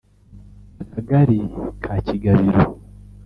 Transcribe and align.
Akagari 0.83 1.39
ka 1.83 1.95
Kigabiro 2.05 2.65